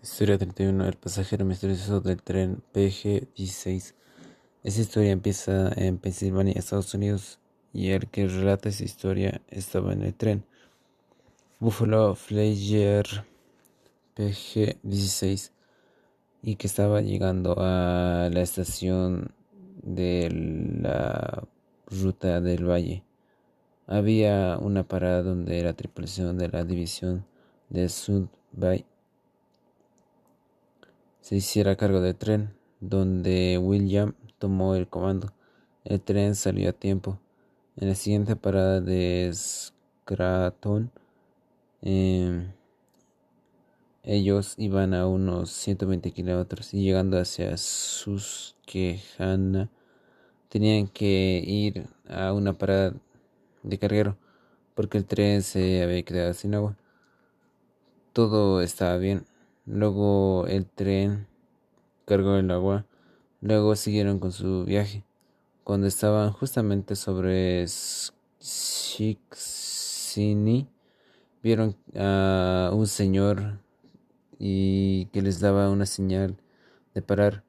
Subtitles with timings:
[0.00, 0.86] Historia 31.
[0.86, 3.94] El pasajero misterioso del tren PG-16.
[4.62, 7.40] Esa historia empieza en Pensilvania, Estados Unidos,
[7.72, 10.44] y el que relata esa historia estaba en el tren.
[11.58, 13.06] Buffalo Flyer
[14.16, 15.50] PG-16
[16.42, 19.32] y que estaba llegando a la estación
[19.82, 21.42] de la
[21.88, 23.02] ruta del valle.
[23.88, 27.26] Había una parada donde la tripulación de la división
[27.68, 28.84] de Sud Bay
[31.20, 35.32] se hiciera cargo del tren, donde William tomó el comando.
[35.84, 37.18] El tren salió a tiempo.
[37.76, 40.90] En la siguiente parada de Scranton,
[41.82, 42.52] em,
[44.02, 49.70] ellos iban a unos 120 kilómetros y llegando hacia Susquehanna
[50.48, 52.94] tenían que ir a una parada
[53.62, 54.16] de carguero
[54.74, 56.76] porque el tren se había quedado sin agua.
[58.12, 59.26] Todo estaba bien.
[59.70, 61.26] Luego el tren
[62.06, 62.86] cargó el agua.
[63.42, 65.04] Luego siguieron con su viaje.
[65.62, 67.66] Cuando estaban justamente sobre
[68.40, 69.36] Shixini,
[71.42, 73.60] vieron a un señor
[74.38, 76.38] y que les daba una señal
[76.94, 77.44] de parar.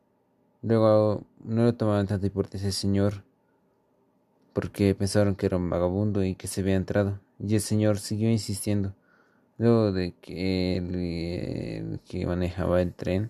[0.61, 3.23] Luego no lo tomaban tanta importancia ese señor
[4.51, 7.21] porque pensaron que era un vagabundo y que se había entrado.
[7.39, 8.93] Y el señor siguió insistiendo.
[9.59, 13.29] Luego de que el, que manejaba el tren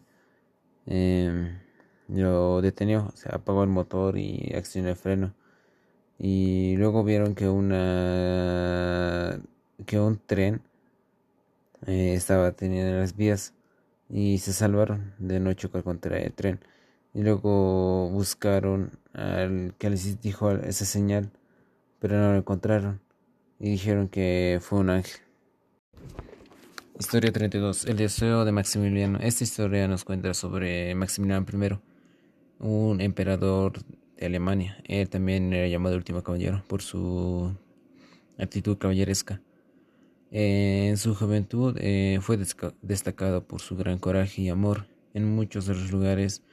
[0.86, 1.58] eh,
[2.08, 5.34] lo detenió, se apagó el motor y accionó el freno.
[6.20, 9.42] Y luego vieron que una
[9.86, 10.62] que un tren
[11.88, 13.54] eh, estaba teniendo las vías
[14.10, 16.60] y se salvaron de no chocar contra el tren.
[17.14, 21.32] Y luego buscaron al que les dijo esa señal,
[22.00, 23.02] pero no lo encontraron
[23.60, 25.29] y dijeron que fue un ángel.
[27.00, 27.86] Historia 32.
[27.86, 29.20] El deseo de Maximiliano.
[29.22, 31.80] Esta historia nos cuenta sobre Maximiliano I,
[32.60, 33.80] un emperador
[34.18, 34.84] de Alemania.
[34.84, 37.56] Él también era llamado último caballero por su
[38.38, 39.42] actitud caballeresca.
[40.30, 42.38] En su juventud eh, fue
[42.82, 44.88] destacado por su gran coraje y amor.
[45.14, 46.44] En muchos de los lugares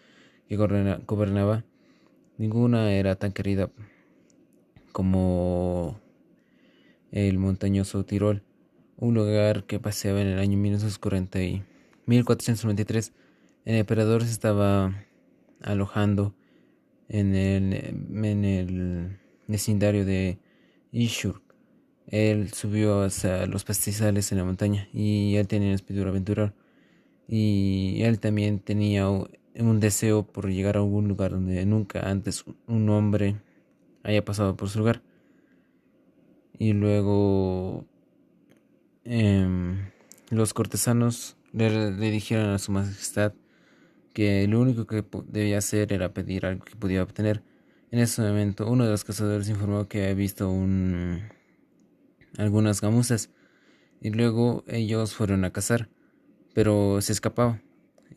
[0.48, 1.64] que gobernaba,
[2.38, 3.68] ninguna era tan querida
[4.92, 5.98] como
[7.10, 8.44] el montañoso Tirol
[8.98, 11.62] un lugar que paseaba en el año 1940 y
[12.06, 13.12] 1493.
[13.64, 15.04] El emperador se estaba
[15.62, 16.34] alojando
[17.08, 20.38] en el, en el vecindario de
[20.92, 21.42] Ishur.
[22.06, 26.54] Él subió hacia los pastizales en la montaña y él tenía un espíritu aventurar.
[27.28, 32.88] Y él también tenía un deseo por llegar a algún lugar donde nunca antes un
[32.88, 33.36] hombre
[34.04, 35.02] haya pasado por su lugar.
[36.58, 37.84] Y luego
[40.36, 43.32] los cortesanos le, dijeron a su majestad
[44.12, 47.42] que lo único que debía hacer era pedir algo que podía obtener.
[47.90, 51.22] En ese momento, uno de los cazadores informó que había visto un,
[52.36, 53.30] algunas gamuzas
[54.00, 55.88] y luego ellos fueron a cazar,
[56.54, 57.60] pero se escapaba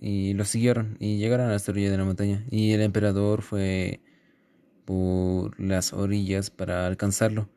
[0.02, 4.02] y lo siguieron y llegaron a la orilla de la montaña y el emperador fue
[4.86, 7.50] por las orillas para alcanzarlo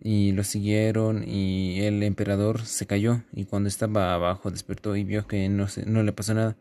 [0.00, 5.26] y lo siguieron y el emperador se cayó y cuando estaba abajo despertó y vio
[5.26, 6.56] que no, se, no le pasó nada,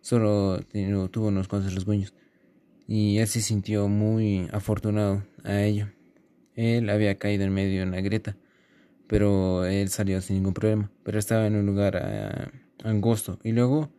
[0.00, 0.60] solo
[1.10, 2.14] tuvo unos cuantos rasguños
[2.86, 5.88] y él se sintió muy afortunado a ello.
[6.54, 8.36] Él había caído en medio de una grieta,
[9.06, 12.52] pero él salió sin ningún problema, pero estaba en un lugar ah,
[12.84, 13.90] angosto y luego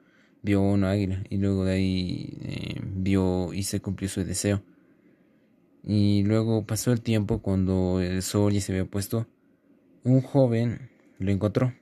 [0.41, 4.61] vio una águila y luego de ahí eh, vio y se cumplió su deseo.
[5.85, 9.27] Y luego pasó el tiempo cuando el sol ya se había puesto.
[10.03, 11.73] Un joven lo encontró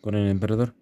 [0.00, 0.74] con el emperador.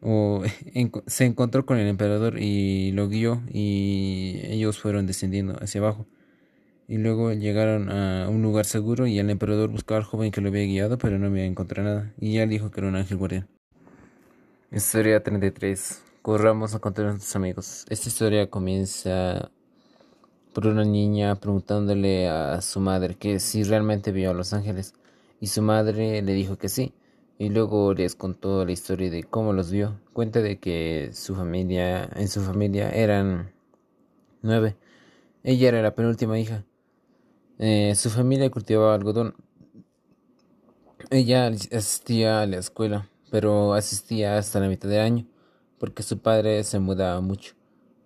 [0.00, 0.42] O
[1.06, 6.06] se encontró con el emperador y lo guió y ellos fueron descendiendo hacia abajo.
[6.88, 10.48] Y luego llegaron a un lugar seguro y el emperador buscaba al joven que lo
[10.48, 12.14] había guiado, pero no había encontrado nada.
[12.18, 13.48] Y ya dijo que era un ángel guardián.
[14.70, 16.02] Historia 33.
[16.22, 17.84] Corramos a contar a nuestros amigos.
[17.88, 19.50] Esta historia comienza
[20.56, 24.94] por una niña preguntándole a su madre que si realmente vio a los ángeles
[25.38, 26.94] y su madre le dijo que sí
[27.38, 30.00] y luego les contó la historia de cómo los vio.
[30.14, 33.52] Cuenta de que su familia, en su familia eran
[34.40, 34.76] nueve.
[35.44, 36.64] Ella era la penúltima hija.
[37.58, 39.34] Eh, su familia cultivaba algodón.
[41.10, 45.26] Ella asistía a la escuela, pero asistía hasta la mitad del año
[45.78, 47.55] porque su padre se mudaba mucho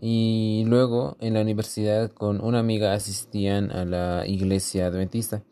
[0.01, 5.43] y luego en la universidad con una amiga asistían a la iglesia adventista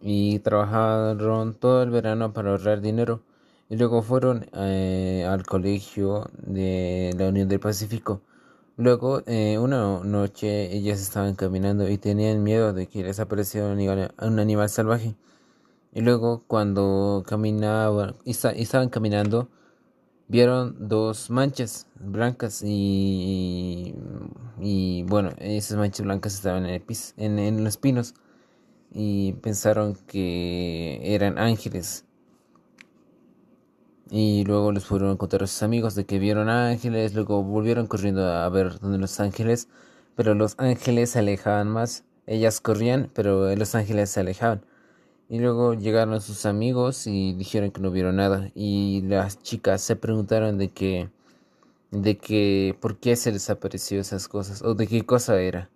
[0.00, 3.22] y trabajaron todo el verano para ahorrar dinero
[3.68, 8.20] y luego fueron eh, al colegio de la Unión del Pacífico.
[8.76, 14.38] Luego, eh, una noche, ellas estaban caminando y tenían miedo de que les apareciera un
[14.38, 15.14] animal, salvaje.
[15.92, 19.48] Y luego, cuando caminaban y, estaban caminando,
[20.28, 23.94] vieron dos manchas blancas y,
[24.60, 26.82] y, bueno, esas manchas blancas estaban en, el
[27.16, 28.14] en, en los pinos
[28.92, 32.04] y pensaron que eran ángeles.
[34.10, 37.86] Y luego les fueron a contar a sus amigos de que vieron ángeles, luego volvieron
[37.86, 39.68] corriendo a ver dónde los ángeles,
[40.14, 42.04] pero los ángeles se alejaban más.
[42.26, 44.64] Ellas corrían, pero los ángeles se alejaban.
[45.34, 48.52] Y luego llegaron sus amigos y dijeron que no vieron nada.
[48.54, 51.10] Y las chicas se preguntaron de que,
[51.90, 55.70] de que, por qué se les apareció esas cosas, o de qué cosa era.